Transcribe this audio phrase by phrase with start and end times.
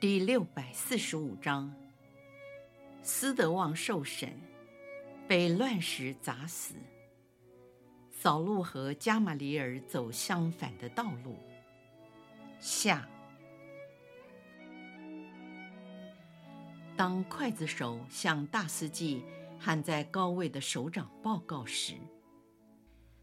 [0.00, 1.74] 第六百四十五章，
[3.02, 4.32] 斯德旺受审，
[5.26, 6.76] 被乱石砸死。
[8.12, 11.36] 扫路和加玛里尔走相反的道路。
[12.60, 13.08] 下。
[16.96, 19.24] 当刽子手向大司祭
[19.58, 21.94] 喊在高位的首长报告时，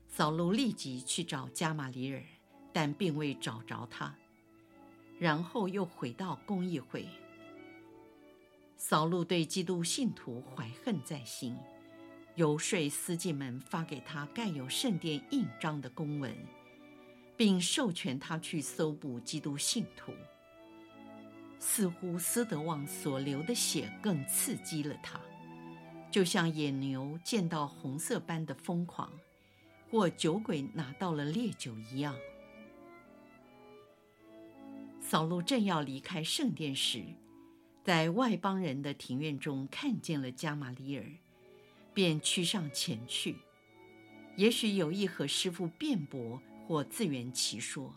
[0.10, 2.22] 扫路立即去找加玛里尔，
[2.74, 4.14] 但并未找着他。
[5.20, 7.08] 然后又回到公益会。
[8.78, 11.58] 扫路对基督信徒怀恨在心，
[12.36, 16.36] 游说司机们发给他盖有圣殿印章的公文，
[17.38, 20.12] 并授权他去搜捕基督信徒。
[21.58, 25.20] 似乎斯德旺所流的血更刺激了他，
[26.12, 29.12] 就像野牛见到红色般的疯狂，
[29.90, 32.16] 或酒鬼拿到了烈酒一样。
[35.08, 37.06] 扫路正要离开圣殿时，
[37.84, 41.06] 在外邦人的庭院中看见了加玛里尔，
[41.94, 43.36] 便趋上前去，
[44.36, 47.96] 也许有意和师父辩驳或自圆其说。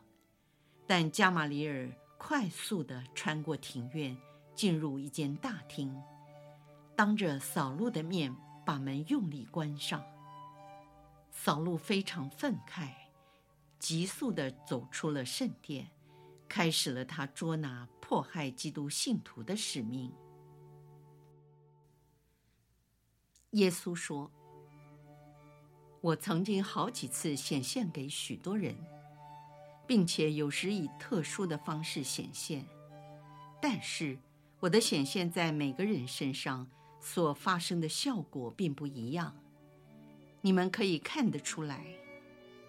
[0.87, 4.15] 但加玛里尔快速地穿过庭院，
[4.55, 5.99] 进入一间大厅，
[6.95, 8.37] 当着扫路的面
[8.67, 10.05] 把门用力关上。
[11.31, 12.91] 扫路非常愤慨，
[13.79, 15.89] 急速地走出了圣殿。
[16.49, 20.13] 开始了他捉拿、迫害基督信徒的使命。
[23.53, 24.31] 耶稣说
[26.01, 28.75] ：“我曾经好几次显现给许多人，
[29.87, 32.67] 并且有时以特殊的方式显现，
[33.61, 34.19] 但是
[34.61, 36.67] 我的显现在每个人身上
[37.01, 39.35] 所发生的效果并不一样。
[40.41, 41.85] 你们可以看得出来，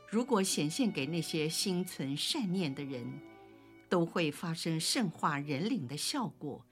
[0.09, 3.05] 如果显现给那些心存善念的人。”
[3.89, 6.63] 都会发生圣化人灵的效果，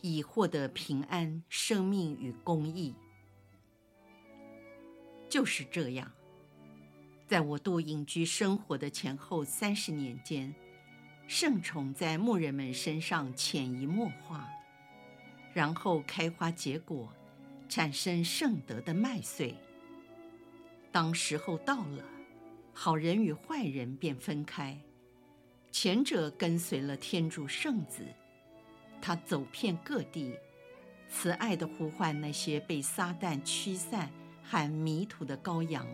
[0.00, 2.94] 以获得平安、生命与公义。
[5.28, 6.10] 就是这样，
[7.26, 10.54] 在我度隐居生活的前后三十年间，
[11.26, 14.48] 圣宠在牧人们身上潜移默化，
[15.52, 17.12] 然后开花结果，
[17.68, 19.54] 产生圣德的麦穗。
[20.92, 22.04] 当时候到了，
[22.72, 24.80] 好人与坏人便分开。
[25.74, 28.06] 前者跟随了天主圣子，
[29.02, 30.32] 他走遍各地，
[31.08, 34.08] 慈爱地呼唤那些被撒旦驱散
[34.40, 35.84] 和迷途的羔羊，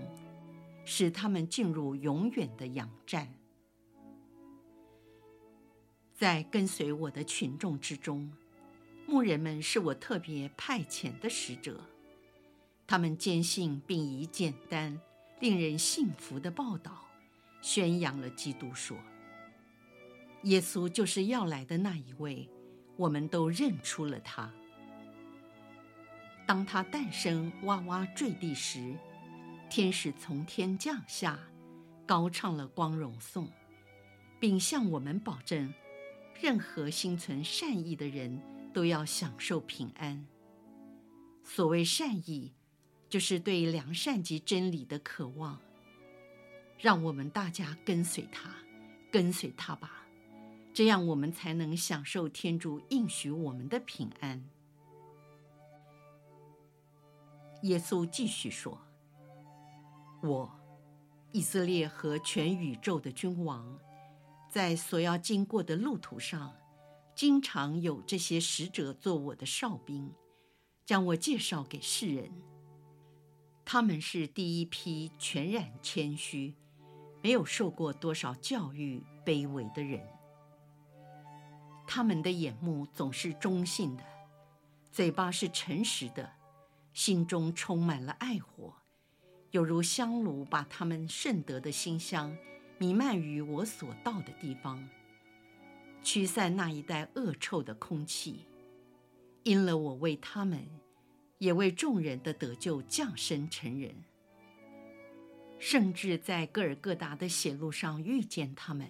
[0.84, 3.26] 使他们进入永远的羊站。
[6.14, 8.30] 在跟随我的群众之中，
[9.06, 11.80] 牧人们是我特别派遣的使者，
[12.86, 15.00] 他们坚信并以简单、
[15.40, 17.06] 令人信服的报道，
[17.62, 18.94] 宣扬了基督说。
[20.44, 22.48] 耶稣就是要来的那一位，
[22.96, 24.50] 我们都认出了他。
[26.46, 28.96] 当他诞生，哇哇坠地时，
[29.68, 31.38] 天使从天降下，
[32.06, 33.48] 高唱了光荣颂，
[34.40, 35.72] 并向我们保证，
[36.40, 38.40] 任何心存善意的人
[38.72, 40.26] 都要享受平安。
[41.44, 42.52] 所谓善意，
[43.08, 45.60] 就是对良善及真理的渴望。
[46.78, 48.50] 让我们大家跟随他，
[49.12, 49.99] 跟随他吧。
[50.72, 54.48] 这样，我们才能享受天主应许我们的平安。
[57.62, 58.80] 耶稣继续说
[60.22, 60.50] ：“我，
[61.32, 63.78] 以色列和全宇宙的君王，
[64.48, 66.54] 在所要经过的路途上，
[67.14, 70.14] 经常有这些使者做我的哨兵，
[70.86, 72.32] 将我介绍给世人。
[73.64, 76.54] 他们是第一批全然谦虚、
[77.22, 80.00] 没有受过多少教育、卑微的人。”
[81.92, 84.04] 他们的眼目总是中性的，
[84.92, 86.30] 嘴巴是诚实的，
[86.92, 88.72] 心中充满了爱火，
[89.50, 92.32] 犹如香炉把他们圣德的馨香
[92.78, 94.88] 弥漫于我所到的地方，
[96.00, 98.44] 驱散那一带恶臭的空气。
[99.42, 100.64] 因了我为他们，
[101.38, 103.92] 也为众人的得救降生成人，
[105.58, 108.88] 甚至在各尔各答的血路上遇见他们。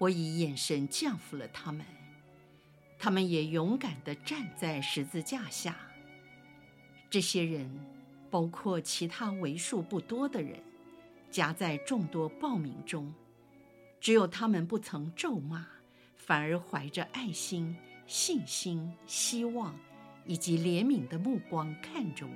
[0.00, 1.84] 我以眼神降服了他们，
[2.98, 5.76] 他们也勇敢地站在十字架下。
[7.10, 7.70] 这些人，
[8.30, 10.58] 包括其他为数不多的人，
[11.30, 13.12] 夹在众多暴民中，
[14.00, 15.66] 只有他们不曾咒骂，
[16.16, 17.76] 反而怀着爱心、
[18.06, 19.78] 信心、希望
[20.24, 22.32] 以及怜悯的目光看着我。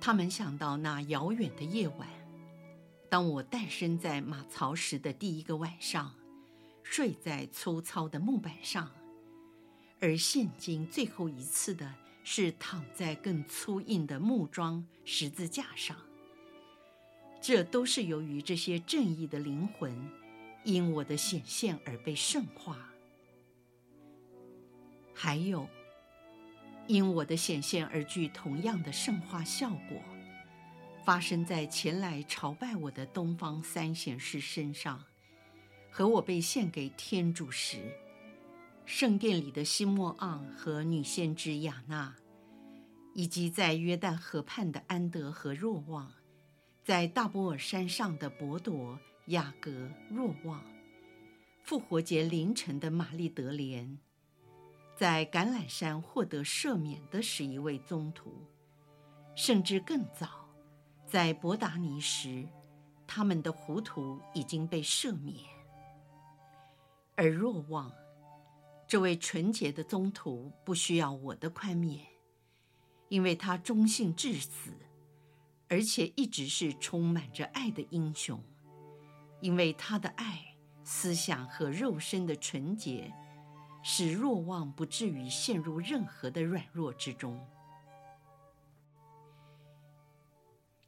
[0.00, 2.08] 他们想到那遥远的夜晚，
[3.10, 6.14] 当我诞生在马槽时的第一个晚上，
[6.82, 8.90] 睡在粗糙的木板上，
[10.00, 15.96] 而现今最后一次的是躺在更粗硬的木桩十字架上。
[17.40, 19.94] 这都是由于这些正义的灵魂
[20.64, 22.90] 因我的显现而被圣化，
[25.14, 25.66] 还有。
[26.86, 30.02] 因我的显现而具同样的圣化效果，
[31.04, 35.02] 发生在前来朝拜我的东方三贤士身上，
[35.90, 37.78] 和我被献给天主时，
[38.84, 42.14] 圣殿里的西莫盎和女先知雅纳，
[43.14, 46.12] 以及在约旦河畔的安德和若望，
[46.84, 49.70] 在大波尔山上的伯铎、雅各、
[50.10, 50.62] 若望，
[51.62, 53.98] 复活节凌晨的玛丽德莲。
[54.96, 58.44] 在橄榄山获得赦免的十一位宗徒，
[59.36, 60.47] 甚至更早，
[61.08, 62.46] 在伯达尼时，
[63.06, 65.38] 他们的糊涂已经被赦免。
[67.16, 67.90] 而若望，
[68.86, 72.04] 这位纯洁的宗徒，不需要我的宽免，
[73.08, 74.70] 因为他忠信至死，
[75.68, 78.44] 而且一直是充满着爱的英雄，
[79.40, 80.54] 因为他的爱、
[80.84, 83.10] 思想和肉身的纯洁。
[83.82, 87.40] 使若望不至于陷入任何的软弱之中。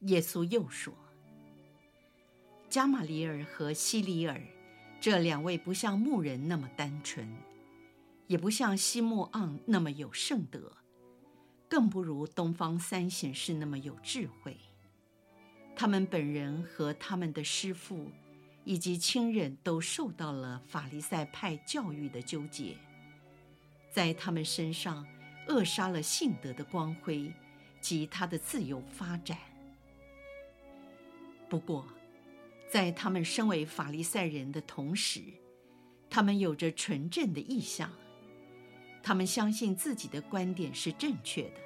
[0.01, 0.93] 耶稣又说
[2.69, 4.41] ：“加玛里尔和希里尔
[4.99, 7.31] 这两位不像牧人那么单纯，
[8.25, 10.75] 也不像西莫盎那么有圣德，
[11.69, 14.57] 更不如东方三贤士那么有智慧。
[15.75, 18.11] 他们本人和他们的师父
[18.63, 22.75] 以及亲人都受到了法利赛派教育的纠结。”
[23.91, 25.05] 在他们身上
[25.47, 27.29] 扼杀了信德的光辉
[27.81, 29.37] 及他的自由发展。
[31.51, 31.85] 不过，
[32.69, 35.21] 在他们身为法利赛人的同时，
[36.09, 37.91] 他们有着纯正的意向。
[39.03, 41.59] 他们相信自己的观点是正确的，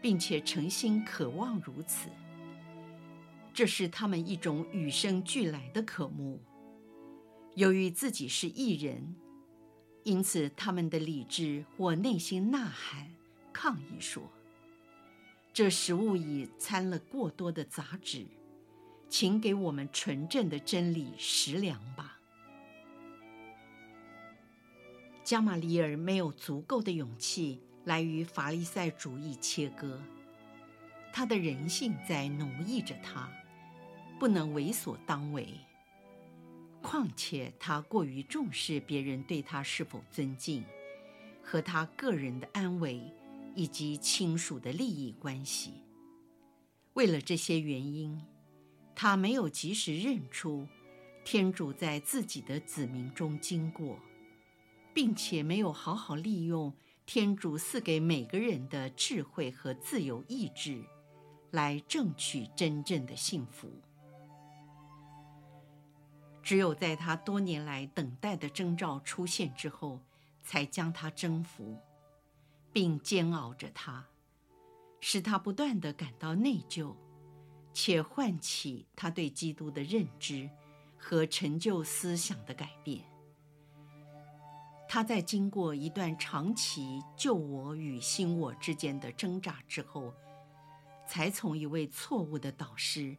[0.00, 2.08] 并且诚心渴望如此。
[3.52, 6.40] 这是他们一种与生俱来的渴慕。
[7.56, 9.16] 由于自己是艺人。
[10.04, 13.12] 因此，他们的理智或内心呐喊、
[13.52, 14.22] 抗议说
[15.52, 18.24] ：“这食物已掺了过多的杂质，
[19.10, 22.18] 请给我们纯正的真理食粮吧。”
[25.22, 30.00] 加玛黎尔没有足够的勇气来与法利赛主义切割，
[31.12, 33.30] 他的人性在奴役着他，
[34.18, 35.46] 不能为所当为。
[36.82, 40.64] 况且他过于重视别人对他是否尊敬，
[41.42, 43.00] 和他个人的安危
[43.54, 45.74] 以及亲属的利益关系。
[46.94, 48.20] 为了这些原因，
[49.02, 50.68] 他没有及时认出
[51.24, 53.98] 天主在自己的子民中经过，
[54.92, 56.70] 并且没有好好利用
[57.06, 60.84] 天主赐给每个人的智慧和自由意志，
[61.50, 63.72] 来争取真正的幸福。
[66.42, 69.98] 只有在他多年来等待的征兆出现之后，
[70.42, 71.80] 才将他征服，
[72.70, 74.04] 并煎熬着他，
[75.00, 76.94] 使他不断地感到内疚，
[77.72, 80.48] 且唤起他对基督的认知
[80.96, 83.04] 和成就思想的改变。
[84.88, 90.12] 他在经过一段长期旧我与新我之间的挣扎之后，
[91.06, 93.16] 才从一位错误的导师。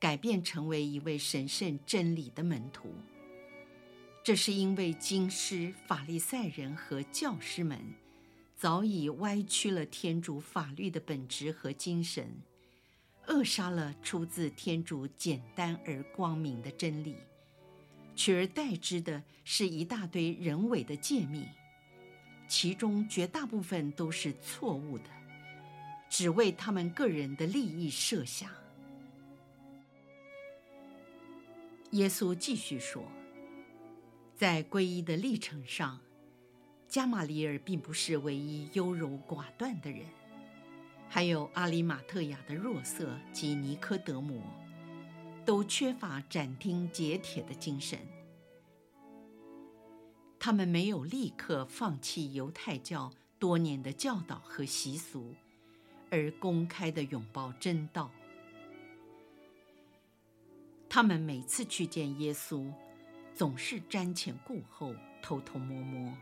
[0.00, 2.92] 改变成为一位神圣真理的门徒，
[4.24, 7.78] 这是因为经师法利赛人和教师们
[8.56, 12.28] 早已歪曲了天主法律的本质和精神，
[13.28, 17.16] 扼杀了出自天主简单而光明的真理，
[18.14, 21.46] 取而代之的是一大堆人为的诫命，
[22.48, 25.04] 其中绝大部分都是错误的，
[26.10, 28.50] 只为他们个人的利益设想。
[31.92, 33.04] 耶稣继续说
[34.34, 36.00] ：“在皈依的历程上，
[36.88, 40.06] 加玛里尔并不是唯一优柔寡断的人，
[41.14, 44.42] 还有阿里马特亚的若瑟及尼科德摩，
[45.44, 47.98] 都缺乏斩钉截铁的精神。
[50.38, 55.34] 他们没有立刻放弃犹太教多年的教导和习俗，
[56.08, 58.10] 而公开地拥抱真道。
[60.88, 62.72] 他们每次去见耶稣，
[63.34, 66.16] 总是瞻前顾后，偷偷摸摸，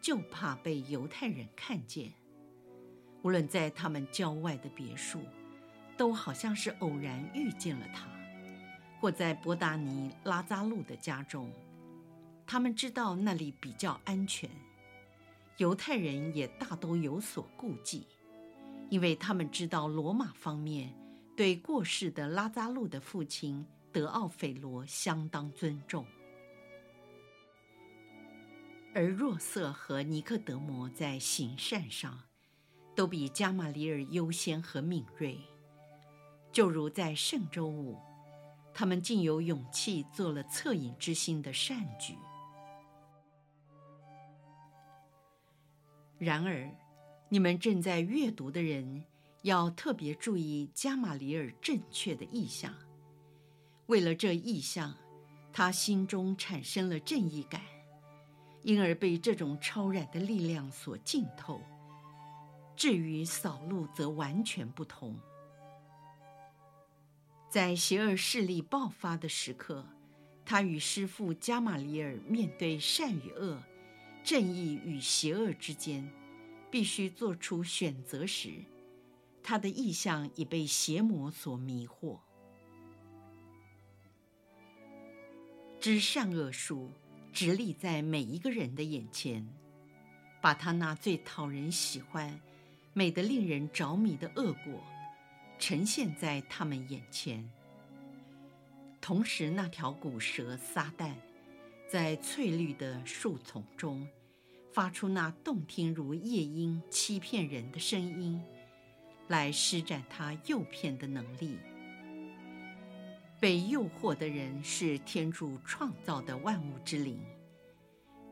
[0.00, 2.12] 就怕被犹太人看见。
[3.22, 5.20] 无论在他们郊外的别墅，
[5.96, 8.06] 都好像是偶然遇见了他，
[9.00, 11.52] 或在博达尼拉扎路的家中。
[12.46, 14.48] 他们知道那里比较安全，
[15.58, 18.06] 犹太人也大都有所顾忌，
[18.88, 20.94] 因为他们知道罗马方面
[21.36, 26.06] 对过世的拉扎路的父亲德奥斐罗相当尊重，
[28.94, 32.27] 而若瑟和尼克德摩在行善上
[32.98, 35.38] 都比加玛里尔优先和敏锐，
[36.50, 37.96] 就如在圣周五，
[38.74, 42.16] 他们竟有勇气做了恻隐之心的善举。
[46.18, 46.68] 然而，
[47.28, 49.04] 你们正在阅读的人
[49.42, 52.74] 要特别注意加玛里尔正确的意向。
[53.86, 54.92] 为了这意向，
[55.52, 57.60] 他心中产生了正义感，
[58.64, 61.60] 因而被这种超然的力量所浸透。
[62.78, 65.18] 至于扫路，则完全不同。
[67.50, 69.84] 在邪恶势力爆发的时刻，
[70.44, 73.60] 他与师父加玛里尔面对善与恶。
[74.22, 76.08] 正义与邪恶之间，
[76.70, 78.62] 必须做出选择时，
[79.42, 82.18] 他的意向已被邪魔所迷惑。
[85.80, 86.92] 知善恶术
[87.32, 89.48] 直立在每一个人的眼前，
[90.40, 92.38] 把他那最讨人喜欢、
[92.92, 94.82] 美得令人着迷的恶果
[95.58, 97.48] 呈现在他们眼前。
[99.00, 101.14] 同时，那条古蛇撒旦
[101.88, 104.06] 在翠绿的树丛中。
[104.70, 108.40] 发出那动听如夜莺欺骗人的声音，
[109.26, 111.58] 来施展他诱骗的能力。
[113.40, 117.18] 被诱惑的人是天主创造的万物之灵，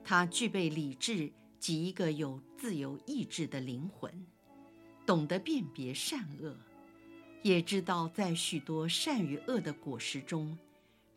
[0.05, 4.25] 他具备理智及一个有自由意志的灵魂，
[5.07, 6.57] 懂得辨别善恶，
[7.43, 10.59] 也知道在许多善与恶的果实中，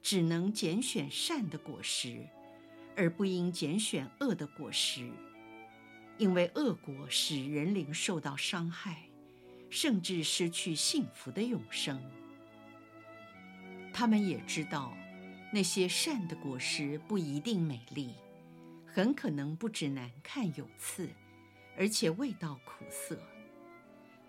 [0.01, 2.25] 只能拣选善的果实。
[2.96, 5.10] 而不应拣选恶的果实，
[6.17, 9.03] 因为恶果使人灵受到伤害，
[9.69, 11.98] 甚至失去幸福的永生。
[13.93, 14.93] 他们也知道，
[15.53, 18.10] 那些善的果实不一定美丽，
[18.86, 21.10] 很可能不只难看有刺，
[21.77, 23.17] 而且味道苦涩。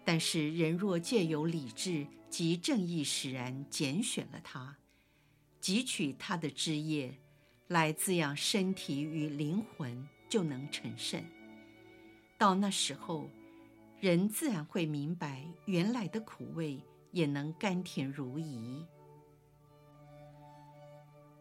[0.04, 4.76] 但是人若借由理智及正义使然拣选了它，
[5.60, 7.18] 汲取它的汁液。
[7.68, 11.22] 来滋养身体与灵魂，就能成圣。
[12.36, 13.30] 到那时候，
[14.00, 18.84] 人自然会明白原来的苦味也能甘甜如饴。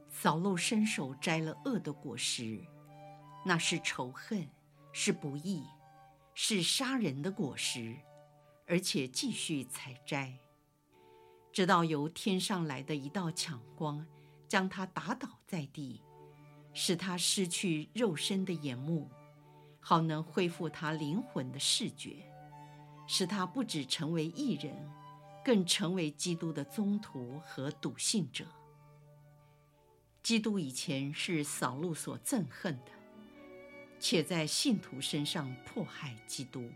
[0.07, 2.59] 扫禄伸手摘了恶的果实，
[3.43, 4.47] 那是仇恨，
[4.91, 5.63] 是不义，
[6.35, 7.95] 是杀人的果实，
[8.69, 10.37] 而且继续采摘，
[11.51, 14.05] 直到由天上来的一道强光
[14.47, 16.01] 将他打倒在地。
[16.71, 19.09] 使他失去肉身的眼目，
[19.79, 22.23] 好能恢复他灵魂的视觉，
[23.07, 24.75] 使他不只成为义人，
[25.43, 28.45] 更成为基督的宗徒和笃信者。
[30.21, 32.91] 基督以前是扫路所憎恨的，
[33.99, 36.69] 且在信徒身上迫害基督。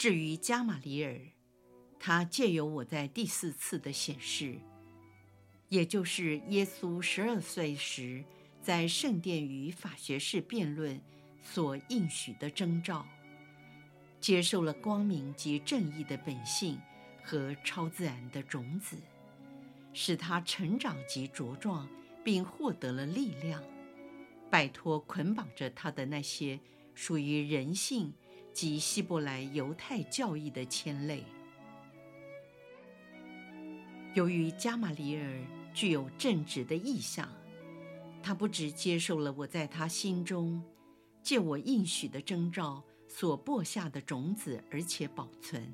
[0.00, 1.20] 至于加玛里尔，
[1.98, 4.58] 他借由我在第四次的显示。
[5.68, 8.24] 也就是耶稣十二岁时
[8.62, 10.98] 在圣殿与法学士辩论
[11.42, 13.06] 所应许的征兆，
[14.18, 16.80] 接受了光明及正义的本性
[17.22, 18.96] 和超自然的种子，
[19.92, 21.86] 使他成长及茁壮，
[22.24, 23.62] 并获得了力量，
[24.50, 26.58] 摆脱捆绑着他的那些
[26.94, 28.14] 属于人性
[28.52, 31.24] 及希伯来犹太教义的牵累。
[34.14, 35.40] 由于加玛里尔。
[35.72, 37.28] 具有正直的意向，
[38.20, 40.60] 他不只接受了我在他心中
[41.22, 45.72] 借我应许的征兆所播下的种子，而且保存，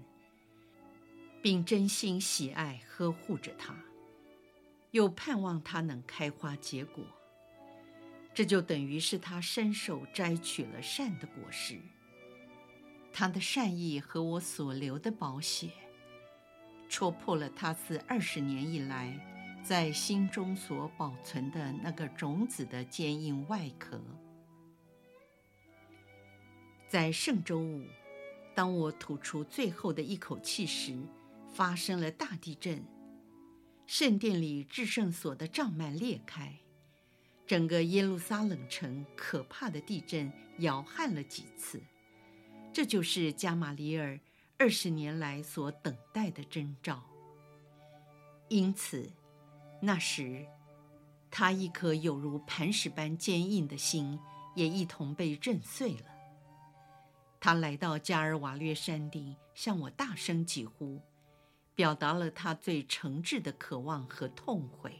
[1.40, 3.74] 并真心喜爱呵护着它，
[4.90, 7.02] 又盼望它能开花结果。
[8.34, 11.80] 这就等于是他伸手摘取了善的果实。
[13.18, 15.70] 他的善意和我所留的宝血，
[16.86, 19.18] 戳破了他自二十年以来。
[19.64, 23.98] 在心中所保存的那个种子的坚硬外壳。
[26.86, 27.82] 在圣周五，
[28.54, 30.94] 当我吐出最后的一口气时，
[31.50, 32.84] 发生了大地震，
[33.86, 36.54] 圣殿里至圣所的帐幔裂开，
[37.46, 41.82] 整个耶路撒冷城可怕的地震摇撼了几次。
[42.76, 44.20] 这就是加玛里尔
[44.58, 47.02] 二十年来所等待的征兆。
[48.48, 49.10] 因此，
[49.80, 50.46] 那时，
[51.30, 54.20] 他一颗有如磐石般坚硬的心
[54.54, 56.10] 也一同被震碎了。
[57.40, 61.00] 他来到加尔瓦略山顶，向我大声疾呼，
[61.74, 64.94] 表达了他最诚挚的渴望和痛悔。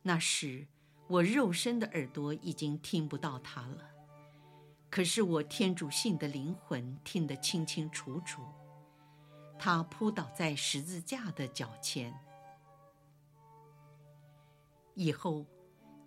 [0.00, 0.66] 那时，
[1.08, 3.89] 我肉身的耳朵已经听不到他了，
[4.90, 8.42] 可是我天主性的灵魂听得清清楚楚。
[9.56, 12.12] 他扑倒在十字架的脚前。
[14.94, 15.46] 以后，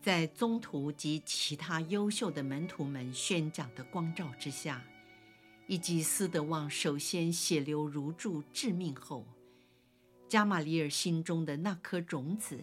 [0.02, 4.84] 在宗徒及其他优秀的门徒们宣讲的光照之下，
[5.68, 9.26] 以及斯德旺首先血流如注致命后，
[10.28, 12.60] 加玛里尔心中的那颗种子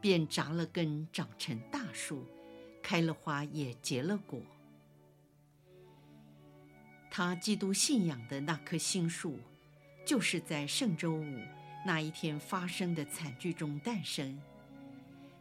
[0.00, 2.26] 便扎了根，长成大树，
[2.82, 4.38] 开了花，也结了果。
[7.16, 9.38] 他基督信仰的那棵新树，
[10.04, 11.38] 就是在圣周五
[11.86, 14.36] 那一天发生的惨剧中诞生。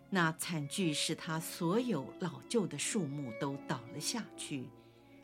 [0.07, 4.65] 那惨剧使他所有老旧的树木都倒了下去，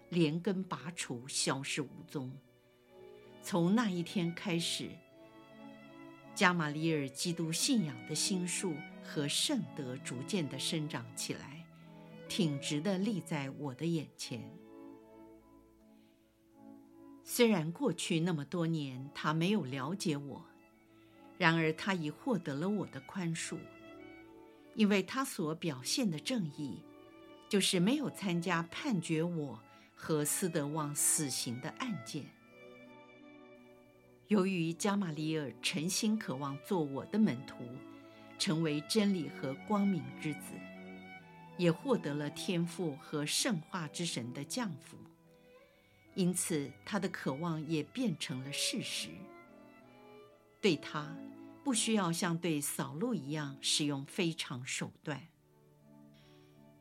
[0.10, 2.32] 连根拔除，消失无踪。
[3.44, 4.90] 从那一天开始，
[6.34, 11.64] 加玛黎尔基督信仰的新树和圣德逐渐地生长起来，
[12.28, 14.42] 挺直地立在我的眼前。
[17.40, 20.46] 虽然过去那么多年他没有了解我，
[21.38, 23.58] 然而他已获得了我的宽恕。
[24.76, 26.84] 因为他所表现的正义，
[27.48, 29.58] 就是没有参加判决我
[29.96, 32.26] 和斯德旺死刑的案件。
[34.28, 37.64] 由于加玛里尔诚心渴望做我的门徒，
[38.38, 40.52] 成为真理和光明之子，
[41.56, 44.98] 也获得了天赋和圣化之神的降福，
[46.16, 49.10] 因此他的渴望也变成了事实。
[50.62, 51.16] 对他。
[51.62, 55.22] 不需要像对扫路一样使用非常手段。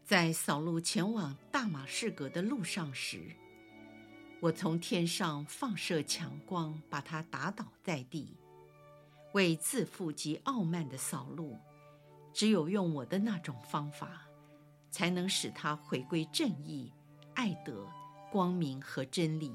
[0.06, 3.36] 在扫路前往大马士革的路上时，
[4.40, 8.34] 我从天上放射强光，把他打倒在地。
[9.34, 11.58] 为自负及傲慢的扫路，
[12.32, 14.26] 只有用我的那种方法，
[14.90, 16.90] 才能使他回归正义、
[17.34, 17.86] 爱德、
[18.30, 19.52] 光明和真理，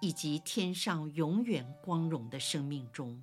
[0.00, 3.20] 以及天上永远光荣的生命中。